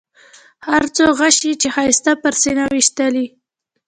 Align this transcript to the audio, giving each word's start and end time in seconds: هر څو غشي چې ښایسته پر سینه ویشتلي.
هر 0.67 0.83
څو 0.95 1.05
غشي 1.19 1.51
چې 1.61 1.67
ښایسته 1.75 2.11
پر 2.23 2.33
سینه 2.41 2.63
ویشتلي. 2.73 3.25